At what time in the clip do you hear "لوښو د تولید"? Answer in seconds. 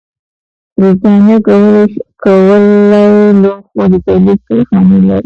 3.41-4.39